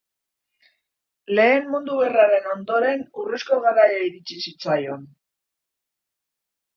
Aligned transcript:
Lehen 1.39 1.67
Mundu 1.73 1.97
Gerraren 1.99 2.49
ondoren 2.53 3.03
urrezko 3.23 3.59
garaia 3.65 3.99
iritsi 4.07 4.39
zitzaion. 4.47 5.05